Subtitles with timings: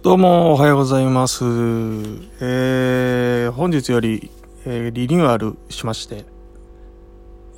[0.00, 1.44] どうもおはようございます。
[2.40, 4.30] えー、本日より、
[4.64, 6.24] えーリニューアルしまして、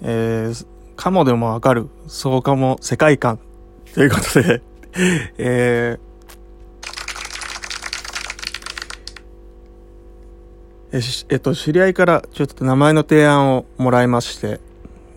[0.01, 0.67] えー、
[0.97, 3.39] かもでもわかる、そうかも世界観
[3.93, 4.63] ということで、
[5.37, 14.61] えーえしえっと、知り合いからちょっと名前の提案をもらいまして、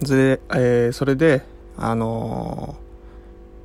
[0.01, 1.45] で、えーそれで、
[1.77, 2.75] あの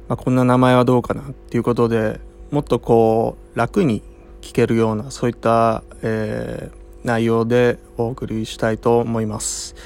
[0.06, 2.20] ーまあ、こんな名前はどうかなっていうことで、
[2.50, 4.02] もっとこう、楽に
[4.40, 9.76] 聞けるような、そういった、えー内容でお送りしたいと思います。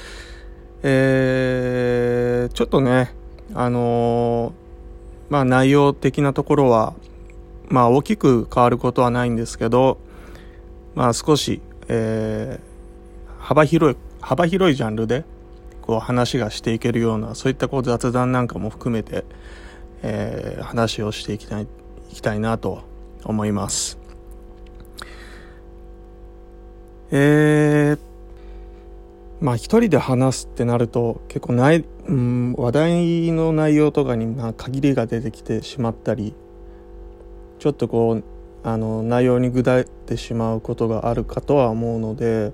[0.81, 3.13] えーちょっとね、
[3.53, 6.93] あのーまあ内容的なところは、
[7.69, 9.99] まあ大きく変わることはないんですけど、
[10.95, 12.73] まあ少し、えー
[13.39, 15.23] 幅広い、幅広いジャンルで、
[15.81, 19.23] こう話がしていけるような、そういったこう雑談なんかも含めて、
[20.01, 21.67] えー話をしていきたい、
[22.13, 22.83] いきたいなと
[23.25, 23.97] 思います。
[27.09, 27.99] えー、
[29.41, 36.35] まあ一人で話すってなると結構ない、うん、話題の内容とかにまあ限りが出てきてしまったり、
[37.57, 38.23] ちょっとこう、
[38.63, 42.53] あの内容にぐだってしまうことがあるかとは思うので、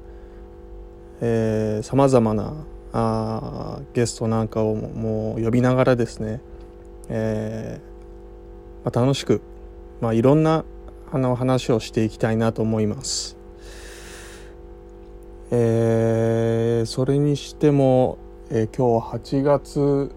[1.20, 2.54] えー、様々な
[2.94, 6.42] あゲストなんかをもう呼びながらですね、
[7.10, 7.90] えー
[8.86, 9.42] まあ、楽しく、
[10.02, 10.64] まあ、いろんな
[11.12, 13.38] あの話をしていきたいなと思います。
[15.52, 18.18] えーそれにしても、
[18.50, 20.12] えー今日8月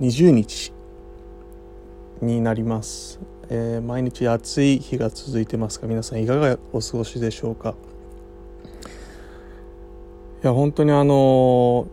[0.00, 0.72] 20日
[2.20, 7.74] になります、えー毎日暑い日が続いてますが皆さんいかがお過ごしでしょうか？
[10.42, 11.86] いや本当にあの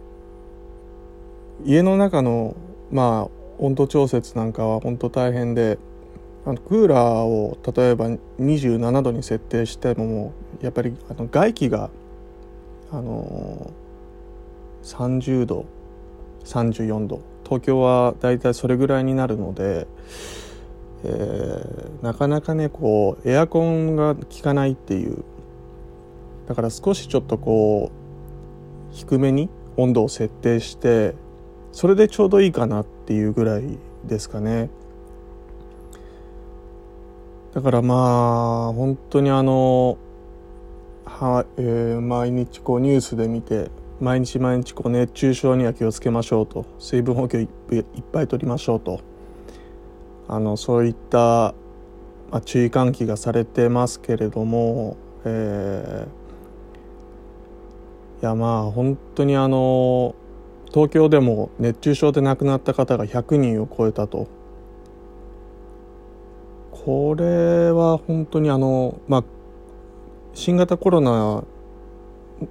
[1.65, 2.55] 家の中の
[2.91, 5.77] まあ温度調節なんかは本当大変で
[6.45, 8.09] あのクーラーを例えば
[8.39, 11.89] 27度に設定してもやっぱりあの外気が
[12.91, 13.71] あの
[14.83, 15.65] 30度
[16.43, 19.87] 34度東京はだいたいそれぐらいになるので、
[21.03, 25.23] えーなかなかねこうエアコンが効かないっていう。
[26.47, 27.91] だから少しちょっとこ
[28.91, 31.15] う低めに温度を設定して
[31.71, 34.69] それでちょうどいいかなっていうぐらいですかね。
[37.53, 39.97] だからまあ本当にあの
[41.05, 43.69] は、えー毎日こうニュースで見て
[44.01, 49.01] 毎日毎日こう熱中症には気をつけましょうと水分補給いっいっぱい取りましょうと
[50.27, 51.53] あのそういった、
[52.31, 56.23] まあ、注意喚起がされてますけれども、えー
[58.23, 60.15] いやまあ本当にあの
[60.69, 64.27] 東京でも熱中症で亡くなった方が100人を超えたと。
[66.85, 69.23] これは本当にあのまあ
[70.33, 71.43] 新型コロナ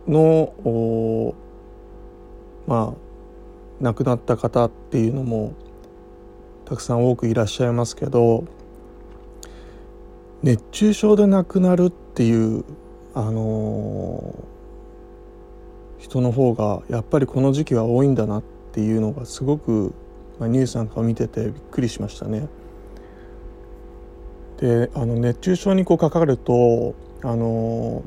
[0.07, 1.35] の
[2.67, 2.95] まあ
[3.81, 5.53] 亡くなった方っていうのも
[6.65, 8.45] たくさん多くいらっしゃいますけど
[10.43, 12.65] 熱中症で亡くなるっていう
[13.15, 14.53] あのー
[16.03, 18.43] 人の方がやっぱりこの時期は多いんだなっ
[18.73, 19.95] ていうのがすごく、
[20.41, 22.49] まあ、ニュースなんかを見ててびっくりしましたね。
[24.63, 28.05] であの熱中症にこうかかるとあの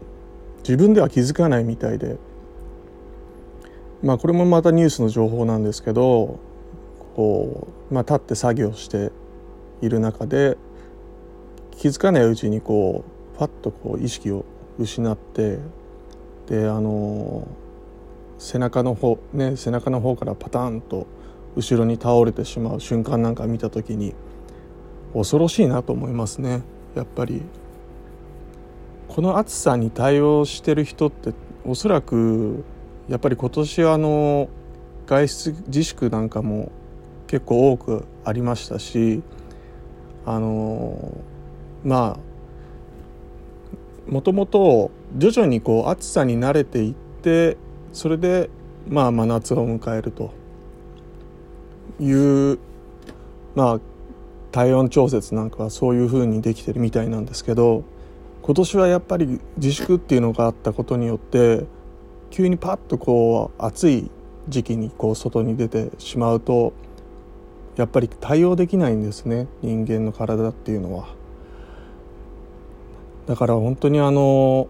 [0.60, 2.18] 自分では気づかないみたいで。
[4.04, 6.40] まあこれもまたニュースの情報なんですけど
[7.16, 9.12] こう、まあ、立って作業して
[9.82, 10.58] いる中で
[11.72, 13.04] 気づかないうちにこ
[13.36, 14.46] うパッとこう意識を
[14.78, 15.58] 失って
[16.48, 17.48] であの
[18.38, 21.08] 背中の方ね背中の方からパタンと
[21.56, 24.14] 後ろに倒れてしまう瞬間なんか見た時に
[25.16, 26.62] 恐ろしいなと思いますね。
[26.94, 27.42] やっぱり。
[29.08, 31.34] この暑さに対応してる人って
[31.64, 32.66] おそらく
[33.08, 34.50] やっぱり今年はあの
[35.06, 36.72] 外出自粛なんかも
[37.28, 39.24] 結構多くありましたし
[40.26, 41.18] あの
[41.84, 47.58] まあもともと徐々にこう暑さに慣れていって
[47.94, 48.50] それで
[48.88, 50.34] まあ真夏を迎えると
[52.00, 52.60] いう
[53.56, 53.80] まあ
[54.56, 57.84] 体温調節なんかはそういう風にできてるみたいなんですけど
[58.42, 61.66] 今年はやっぱり自粛っていうのがあったことによって
[62.32, 64.10] 急にパッとこう暑い
[64.48, 66.72] 時期にこう外に出てしまうと
[67.76, 71.10] やっぱり対応できないんですね人間の体っていうのは。
[73.28, 74.70] だから本当にあの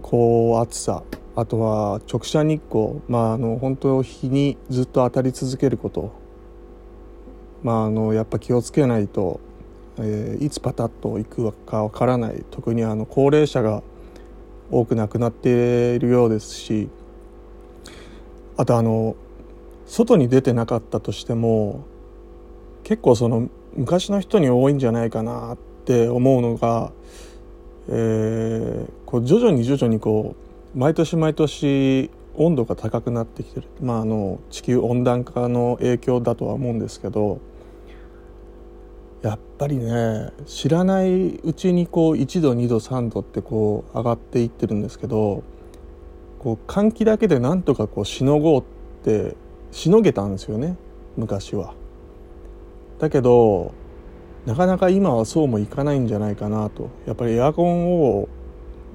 [0.00, 1.02] こう暑さ
[1.34, 6.19] あとは直射日光まああの本当日にずっと当たり続けること
[7.62, 9.40] まああのやっぱ気をつけないと
[10.02, 12.44] えー、いつパタッと行くかわからない。
[12.50, 13.82] 特にあの高齢者が
[14.70, 16.88] 多く亡くなっているようですし
[18.56, 19.16] あとあの
[19.84, 21.84] 外に出てなかったとしても
[22.84, 26.92] 結構その昔の人に多いんじゃないかなって思うのが、
[27.88, 30.36] えー、こう徐々に徐々にこ
[30.74, 37.40] う毎年毎年温度が高くなってきてる、まあ、あの地球温暖化の影響だとは思うんですけど
[39.22, 45.42] やっぱりね知らないうちにこう1度2度3度ってこう上がっていってるんですけど
[46.38, 48.64] こう換気だけでなんとかこうしのごうっ
[49.04, 49.36] て
[49.72, 50.76] しのげたんですよね
[51.16, 51.74] 昔は。
[52.98, 53.72] だけど
[54.46, 58.28] なかなか今はそうもいかないんじゃないかなとやっぱりエアコンを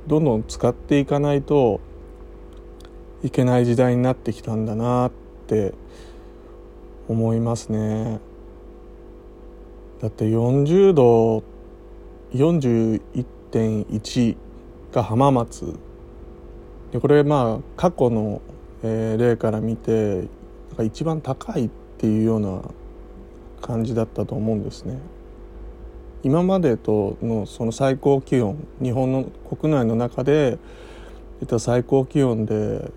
[0.07, 1.81] どんどん使っていかないと
[3.23, 5.11] いけない時代になってきたんだなっ
[5.47, 5.73] て
[7.07, 8.19] 思いますね。
[10.05, 11.41] だって40度
[12.35, 14.35] 41.1
[14.93, 15.73] が浜松
[16.91, 18.39] でこれまあ過去の、
[18.83, 20.27] えー、例から見て
[20.77, 22.61] か一番高いっていうような
[23.63, 24.99] 感じだったと思うんですね。
[26.21, 30.59] 今までとのその最高気温日本の国内の中で
[31.39, 32.91] 出た最高気温で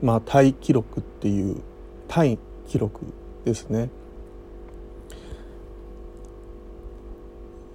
[0.00, 1.60] まあタイ記録っていう
[2.08, 3.04] タイ記録
[3.44, 3.90] ですね。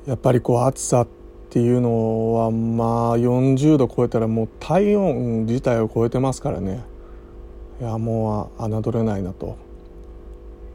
[0.09, 1.07] やっぱりこう暑さっ
[1.51, 6.83] ていうのはまあ40度超えたらもう体温自体を超えてますからね。
[7.79, 9.55] いやもう侮れないなと。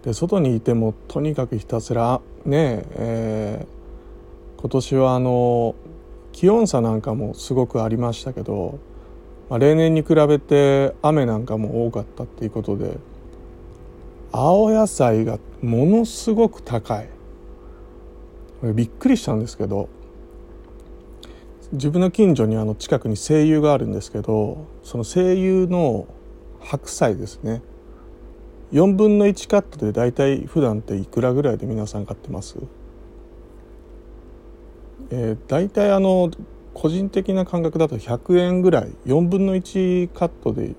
[0.05, 5.75] で外にいてもとにかくひたすらねえー、今年はあの
[6.31, 8.79] 気温差なんかもすごくありましたけど、
[9.51, 12.99] まあ、例年に比べて雨なんかも多かったっていうことで
[14.31, 17.14] 青野菜がものすごく高い。
[18.63, 19.89] びっくりしたんですけど
[21.73, 26.07] 自分の近所にあの近くに声優があるんですけどその声優の
[26.61, 27.63] 白菜ですね。
[28.73, 32.57] 4分の1カットで大体普段っていくらぐらいで皆さん買ってます？
[35.11, 36.31] えー、大体あの
[36.73, 38.93] 個人的な感覚だと100円ぐらい。
[39.07, 40.75] 4分の1カットで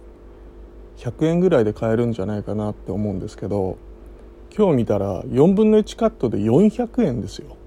[0.97, 3.77] 100円ぐらいで買えるんじゃないかなって思うんですけど
[4.57, 7.57] 今日見たら4分の1カットで400円ですよ。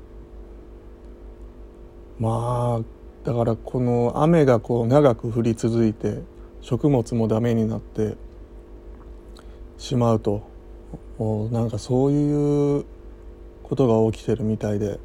[2.18, 6.22] まあだからこの雨がこう長く降り続いて
[6.60, 8.16] 食物もダメになって
[9.76, 10.42] しまうと
[11.52, 12.84] なんかそういう
[13.62, 14.98] ことが起きてるみたいで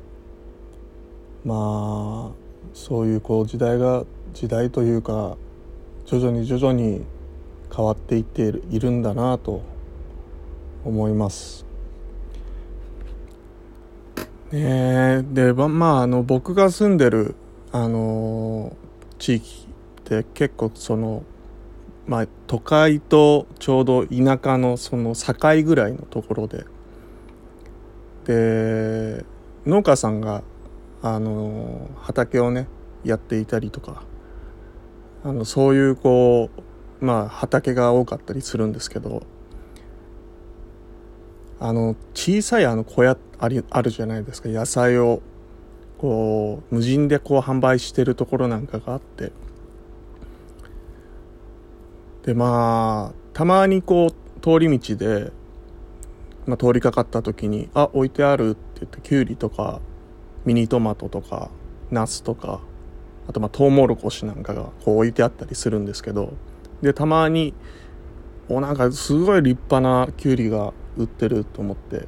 [1.46, 2.44] まあ
[2.74, 5.38] そういうこう時代が時代というか
[6.06, 7.04] 徐々に徐々に
[7.76, 9.62] 変わっていっているんだなと
[10.86, 11.73] 思います。
[14.56, 17.34] えー、でまああの僕が住んでる
[17.72, 18.76] あの
[19.18, 21.24] 地域って結構その
[22.06, 26.66] まあ都会とちょうど田舎のその境ぐらいのところで。
[28.26, 29.26] で
[29.66, 30.44] 農家さんが
[31.02, 32.68] あの畑をね
[33.04, 34.04] やっていたりとか
[35.26, 36.50] あのそういうこ
[37.02, 39.24] うまあ畑が多かったりするんですけど
[41.60, 44.50] あの小さいあの小屋ありあるじゃないですか。
[44.50, 45.22] 野菜を
[45.98, 49.32] こう無人でこう販売してるところなんかがあって。
[52.24, 55.32] でまあたまにこう通り道で、
[56.46, 59.82] まあ、通りかかった時に「あ置いてある」って言ってきゅうりとか
[60.46, 61.50] ミニトマトとか
[61.92, 62.62] ナスとか
[63.28, 66.34] あとまあトウモロコシなんかがこう置いてあったりするんですけど。
[66.82, 67.54] でたまに
[68.50, 72.08] おなんかすごい立派なきゅうりが売ってると思って。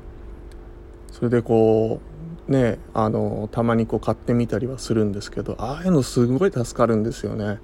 [1.12, 2.02] それでこ
[2.48, 7.60] うねあのたまにこう買ってみたりはするんですけどああいうのすごい助かるんですよね。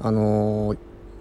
[0.00, 0.74] あの、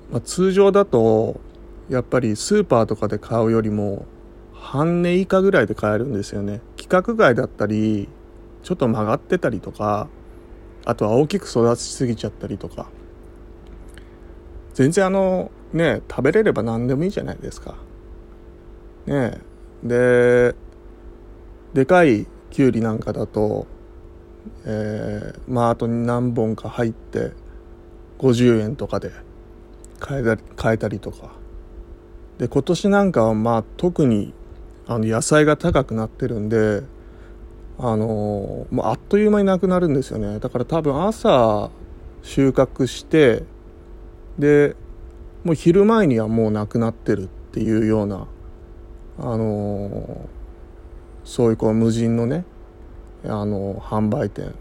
[0.09, 1.41] まあ、通常だと
[1.89, 4.05] やっぱりスーパーとかで買うよりも
[4.53, 6.61] 半値以下ぐらいで買えるんですよね。
[6.77, 8.07] 規格外だったり
[8.63, 10.07] ちょっと曲がってたりとか
[10.85, 12.89] あとは大きく育ちすぎちゃったりとか。
[14.73, 17.75] 全然あのね食べれれば何でもいいじゃないですか。
[19.05, 19.39] ね。
[19.83, 20.55] で
[21.73, 23.65] でかいきゅうりなんかだと、
[24.65, 27.31] えー、まああと何本か入って
[28.19, 29.11] 50円とかで
[29.99, 31.31] 買えたり買えたりとか。
[32.37, 34.33] で今年なんかはまあ特に
[34.87, 36.81] あの野菜が高くなってるんで
[37.77, 40.39] あのー、あっという間になくなるんですよね。
[40.39, 41.69] だから多分朝
[42.23, 43.43] 収穫して
[44.37, 44.75] で
[45.43, 48.27] もう昼前にはもうなくなってるっていうような
[49.23, 50.27] あの
[51.23, 52.43] そういうこう無人のね
[53.23, 54.53] あの販売店。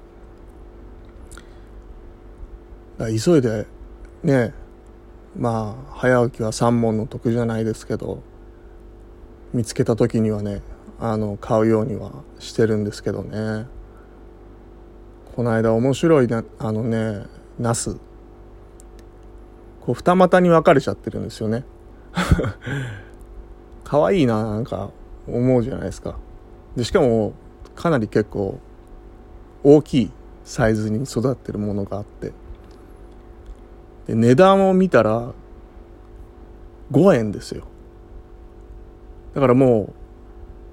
[2.99, 3.67] 急いで
[4.23, 4.52] ね
[5.35, 8.23] まあ早起きは三問の得じゃないですけど
[9.55, 10.61] 見つけた時にはね
[11.00, 13.67] あの買うようにはしてるんですけどね。
[15.35, 17.25] この間面白いなあのね
[17.59, 17.97] ナス。
[19.81, 21.64] こう二股に分かれちゃってるんですよね。
[23.90, 24.90] 可愛いななんか
[25.26, 26.16] 思うじゃないですか。
[26.76, 27.32] でしかも
[27.75, 28.61] かなり結構
[29.64, 30.11] 大きい
[30.44, 32.30] サイズに育ってるものがあって。
[34.06, 35.32] で値段を見たら
[36.92, 37.64] 5円ですよ。
[39.35, 39.92] だからも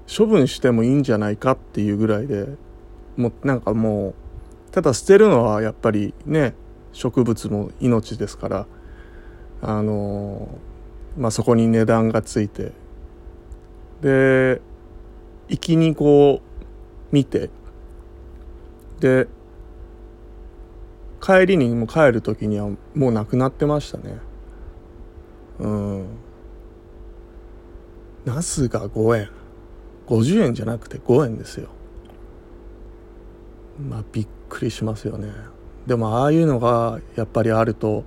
[0.06, 2.46] う処分してもいいんじゃないかっていうぐらいで
[3.16, 4.14] もうなんかもう
[4.70, 6.54] ただ捨てるのはやっぱりね
[6.92, 8.66] 植物も命ですから
[9.60, 10.48] あの
[11.16, 12.70] まあそこに値段がついて
[14.00, 14.60] で
[15.48, 17.50] 行きにこう見て
[19.00, 19.26] で
[21.20, 24.18] 帰りにも帰る時にはもうなくなってましたね。
[25.58, 26.06] うん。
[28.24, 29.30] ナスが5円。
[30.06, 31.68] 50円じゃなくて5円ですよ。
[33.78, 35.32] まあびっくりしますよね。
[35.86, 38.04] でもああいうのがやっぱりあると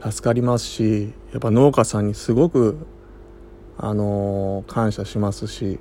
[0.00, 2.76] 助かりますしやっぱ農家さんにすごく
[3.78, 5.78] あのー、感謝しますし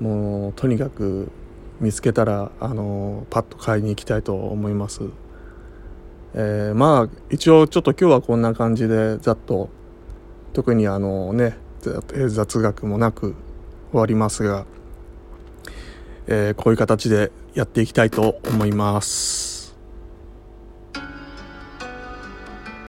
[0.00, 1.30] もうとにかく
[1.80, 5.02] 見つけたらあのパッと買いに行きたいと思います。
[6.34, 9.68] えー、まあ一応ちょっと今日はこんな感じでざっと
[10.52, 11.56] 特にあのね
[12.28, 13.34] 雑学もなく
[13.90, 14.66] 終わりますが、
[16.26, 19.49] えー、こういう形でやっていきたいと思います。